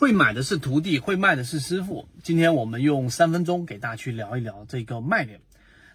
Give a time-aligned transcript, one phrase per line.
[0.00, 2.08] 会买的是徒弟，会卖的是师傅。
[2.22, 5.42] 今天我们用三分钟给大家去聊一聊这个卖点。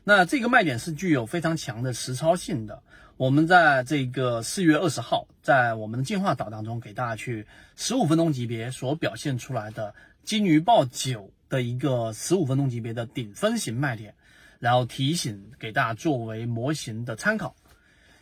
[0.03, 2.83] 那这个卖点是具有非常强的实操性的。
[3.17, 14.13] 我们在这个四月二十号，在我们的进化岛当中，给大家去十五分钟级别所表现出来的金鱼报九的一个十五分钟级别的顶分型卖点，
[14.59, 17.55] 然后提醒给大家作为模型的参考。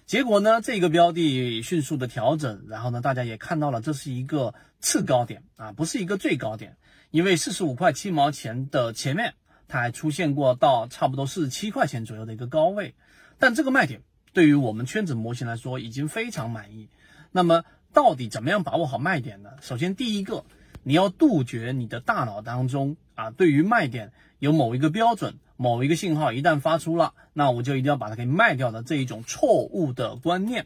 [0.06, 4.54] 结果呢，这个标的迅速的调整，然后呢，大家也看到了，这是一个
[4.84, 6.76] 次高点啊，不是一个最高点，
[7.10, 9.34] 因为四十五块七毛钱的前面，
[9.70, 12.94] 它还出现过到差不多四十七块钱左右的一个高位，
[13.40, 14.02] 但这个卖点
[14.34, 16.90] 对于我们圈子模型来说已经非常满意。
[17.32, 19.52] 那么，到底怎么样把握好卖点呢？
[19.62, 20.44] 首先，第一个，
[20.84, 25.40] 你要杜绝你的大脑当中啊，对于卖点有某一个标准。
[25.56, 30.66] 某一个信号一旦发出了，那我就一定要把它给卖掉的这一种错误的观念，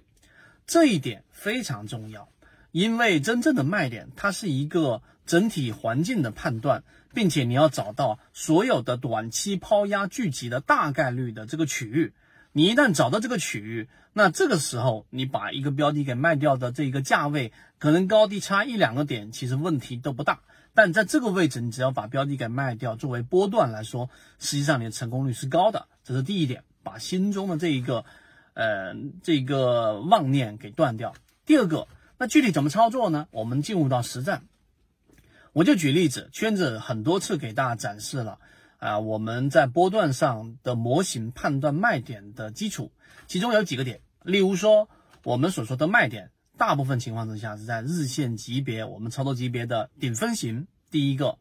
[0.66, 2.30] 这一点非常重要。
[2.78, 12.14] 因为真正的卖点，它是一个整体环境的判断，并且你要找到所有的短期抛压聚集的大概率的这个区域。
[12.52, 20.42] 你一旦找到这个区域，那这个时候你把一个标的给卖掉的这个价位，可能高低差一两个点，其实问题都不大。
[20.76, 25.88] 但在这个位置，你只要把标的给卖掉，作为波段来说，实际上你的成功率是高的。
[26.04, 28.06] 这是第一点，把心中的这一个，
[28.54, 31.16] 呃，这个妄念给断掉。
[31.48, 33.28] 第二个，那具体怎么操作呢？
[33.32, 34.44] 我们进入到实战，
[35.54, 38.40] 我就举例子，圈子很多次给大家展示了
[38.78, 42.92] 啊，我们在波段上的模型判断卖点的基础，
[43.28, 44.90] 其中有几个点，例如说
[45.24, 46.32] 我们所说的卖点。
[46.58, 50.66] 大部分情况之下是在日线级别，我们操作级别的顶分型。
[50.90, 51.38] 第一个，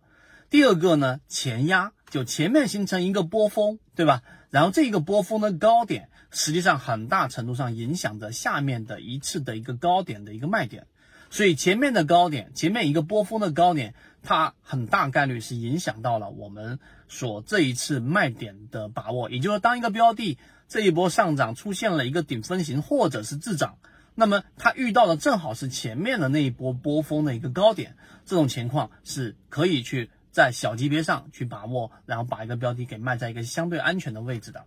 [0.50, 4.22] 第二个呢，前压就前面形成一个波峰，对吧？
[4.50, 10.86] 然后这个波峰的高点，实际上很大程度上影响着下面的一次的一个高点的一个卖点。
[11.28, 19.28] 所以前面的高点，前面一个波峰的高点，它很大概率是影响到了我们所这一次卖点的把握。
[19.28, 20.38] 也就是，当一个标的
[20.68, 23.78] 这一波上涨出现了一个顶分型或者是滞涨。
[24.14, 34.66] 那么它遇到的正好是前面的那一波波峰的一个高点，这种情况是可以去在小级别上去把握，然后把一个标的给卖在一个相对安全的位置的。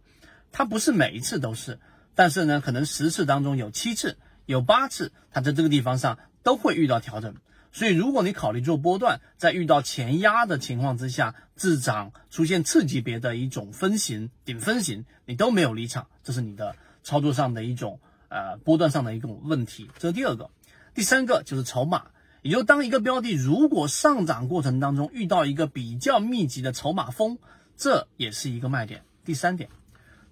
[0.52, 1.80] 它不是每一次都是，
[2.16, 7.36] 但是呢，可能十次当中有七次、有八次，它在这个地方上都会遇到调整。
[7.72, 18.00] 所以，如果你考虑做波段，在遇到前压的情况之下，滞涨出现次级别的一种分型、顶分型，你都没有离场，这是你的操作上的一种。
[18.30, 20.50] 呃，波段上的一种问题，这是第二个。
[20.96, 22.08] 第三个就是筹码，
[22.42, 27.38] 也就当一个标的如果上涨过程当中遇到一个比较密集的筹码峰，
[27.78, 29.04] 这也是一个卖点。
[29.26, 29.70] 第三点，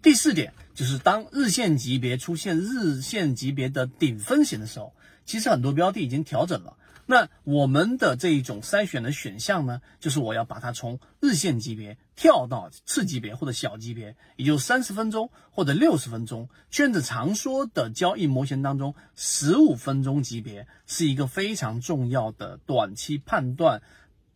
[0.02, 4.94] 第四点就是当日线级别出现日线级别的顶分型的时候，
[5.26, 6.78] 其实很多标的已经调整了。
[7.10, 16.50] 那我们的这一种筛选的选项呢，就是我要把它从日线级别跳到次级别或者小级别，也就三十分钟或者六十分钟。
[16.70, 23.82] 圈子常说的交易模型当中，十五分钟级别是一个非常重要的短期判断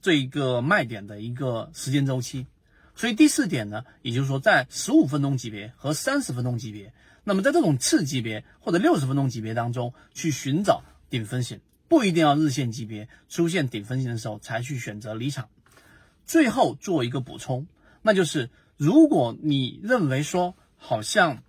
[0.02, 2.48] 这一个卖点的一个时间周期。
[2.96, 6.94] 所以第四点呢，也就是说在十五分钟级别和三十分钟级别，
[7.26, 11.60] 那么在这种次级别或者六十分钟级别当中去寻找顶分型。
[11.91, 15.50] 不一定要日线级别出现顶分型的时候才去选择离场。
[16.25, 17.68] 最后做一个补充，
[18.02, 21.44] 那就是如果你认为说好像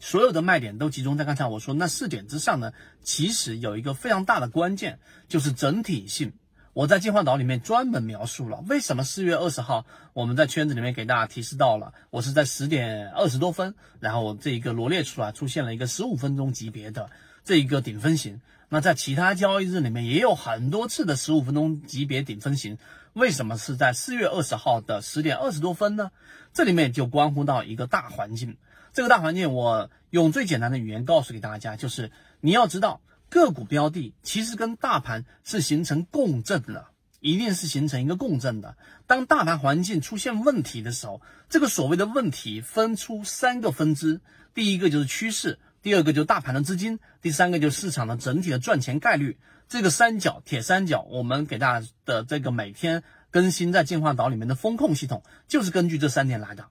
[0.00, 2.72] 所有的卖点都集中在刚才我说那四点之上呢，
[3.02, 4.98] 其实有一个非常大的关键
[5.28, 6.32] 就是整体性。
[6.72, 9.84] 我在进化岛里面专门描述了为什么四月二十号
[10.14, 17.10] 我们在圈子里面给大家提示到了，我是在十点二十多分，然后这一个罗列出来出现了一个十五分钟级别的
[17.44, 18.40] 这一个顶分型。
[18.68, 22.78] 那在其他交易日里面也有很多次的十五分钟级别顶分型，
[23.12, 26.10] 为什么是在四月二十号的十点二十多分呢？
[26.52, 28.56] 这里面就关乎到一个大环境。
[28.92, 32.10] 这个大环境，我用最简单的语言告诉给大家，就是
[32.40, 36.86] 你要知道个股标的其实跟大盘是形成共振的，
[37.20, 38.76] 一定是形成一个共振的。
[39.06, 44.20] 当大盘环境出现问题的时候，这个所谓的问题分出三个分支，
[44.54, 45.60] 第一个就是趋势。
[45.86, 49.38] 第二个就是大盘的资金，第三个就是市场的整体的赚钱概率。
[49.68, 56.66] 这个三角铁三角，我们给大家的这个每天更新在进化岛里面的风控系统，就是根据这三点来的。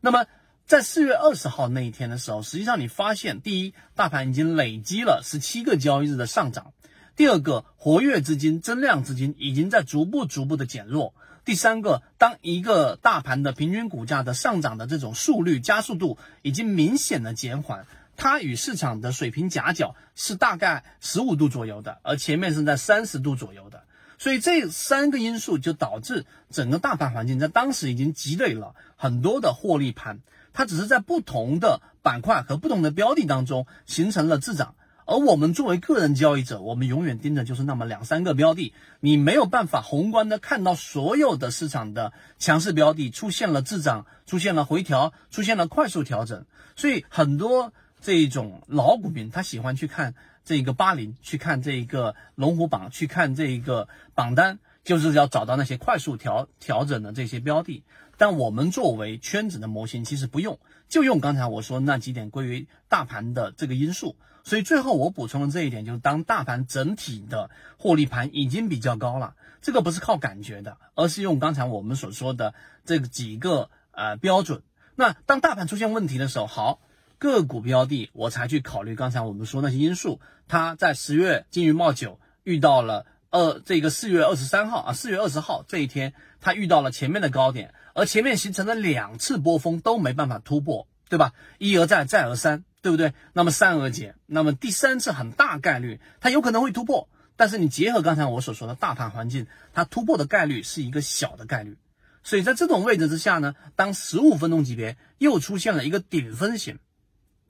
[0.00, 0.24] 那么
[0.64, 6.72] 在四月二十号那一天的时候，实际上你发现，第一，大盘已经累积了十七个交易日的上涨；
[7.16, 11.12] 第二个，活跃资金、增量资金已经在逐步逐步的减弱；
[11.44, 17.86] 第三个，当一个大盘的平均股价的上涨的这种速率加速度已经明显的减缓。
[18.16, 23.84] 它与市场的水平夹角是大概十五度左右的，而前面是在三十度左右的。
[24.18, 30.20] 所以这三个因素就导致整个大盘环境在当时已经积累了很多的获利盘，
[30.52, 34.76] 它只是在不同的板块和不同的标的当中形成了滞涨。
[35.06, 46.46] 而我们作为个人交易者，我们永远盯着就是那么两三个标的，你没有办法宏观的看到所有的市场的强势标的出现了滞涨，出现了回调，出现了快速调整。
[46.74, 47.74] 所以很多
[48.04, 50.14] 这一种老股民他喜欢去看
[50.44, 57.82] 这个八零，去看这一个龙虎榜，去看这一个榜单，就是要找到那些快速调调整的这些标的。
[58.18, 64.16] 但我们作为圈子的模型，其实不用，就用刚才我说那几点归于大盘的这个因素。
[64.44, 67.48] 所以最后我补充的这一点，就是当大盘整体的
[67.78, 72.52] 获利盘已经比较高了，这个不是靠感觉的，而是用刚才我们所说的
[72.84, 74.62] 这几个呃标准。
[74.94, 76.80] 那当大盘出现问题的时候，好，
[77.18, 80.20] 个股标的我才去考虑刚才我们说那些因素。
[80.48, 91.32] 它在十月金鱼冒九遇到了二这个四月二十三号啊，四月二十号这一天，它遇到了前面的高点，而前面形成了两次波峰都没办法突破，对吧？
[91.58, 92.64] 一而再，再而三。
[92.84, 93.14] 对不对？
[93.32, 101.78] 那么三而竭，那么第三次很大概率它有可能会突破，但是你结合刚才我所说的大盘环境，它突破的概率是一个小的概率。
[102.22, 106.78] 所以在这种位置之下呢，当十五分钟级别又出现了一个顶分型，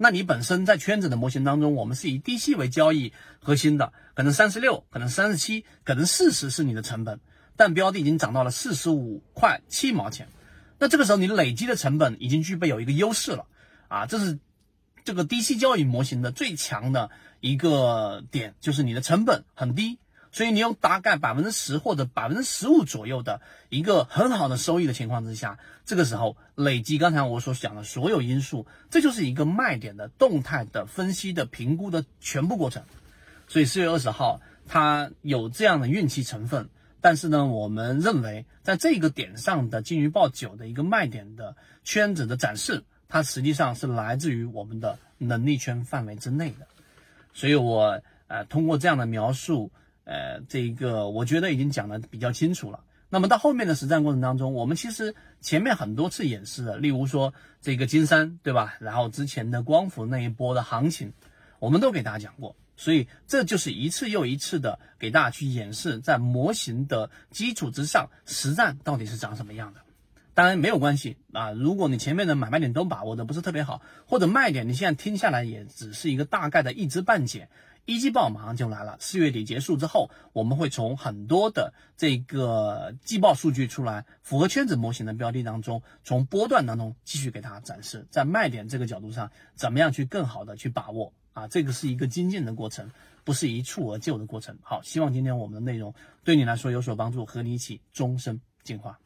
[0.04, 7.20] 那你本身在圈子的模型当中，我们是以低吸为交易核心的，可能三十六，可能三十七，可能四十是你的成本，
[7.56, 10.28] 但标的已经涨到了四十五块七毛钱，
[10.78, 13.46] 那这个时候你累积的成本已经具备有一个优势了
[13.88, 14.38] 啊，这是。
[15.06, 17.10] 这个低息交易模型的最强的
[17.40, 19.98] 一个点就是你的成本很低，
[20.34, 32.82] 所以你用大概百分之十或者百分之十五左右的一个很好的收益的情况之下，这个时候累积刚才我所讲的所有因素，这就是一个卖点的动态的分析的评估的全部过程。
[33.46, 36.68] 所以四月二十号它有这样的运气成分，
[37.00, 41.54] 但是呢，我们认为在这个点上的金鱼报九的一个卖点的
[41.84, 42.82] 圈子的展示。
[43.06, 46.66] 它实际上是来自于我们的能力圈范围之内的，
[47.32, 49.70] 所以我呃通过这样的描述，
[50.04, 52.80] 呃这个我觉得已经讲的比较清楚了。
[53.10, 58.74] 那么到后面的实战过程当中，我们其实前面很多次演示的，例如说这个金山对吧？
[58.80, 61.12] 然后之前的光伏那一波的行情，
[61.60, 69.80] 我们都给大家讲过，所以这就是一次又一次的给大家去演示，在模型的基础之上，实战到底是长什么样的。
[70.32, 77.48] 当然没有关系啊，如果你前面的买卖点都把握的不是特别好，或者卖点你现在听下来也只是一个大概的一知半解，
[77.86, 92.90] 一季报马上就来了，四月底结束之后，我们会从很多的这个季报数据出来，符合圈子模型的标的当中，从波段当中继续给大家展示，在卖点这个角度上，怎么样去更好的去把握啊，这个是一个精进的过程，
[93.22, 94.56] 不是一蹴而就的过程。
[94.62, 95.94] 好，希望今天我们的内容
[96.24, 98.98] 对你来说有所帮助，和你一起终身进化。